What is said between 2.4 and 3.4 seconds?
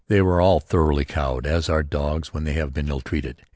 have been illtreated.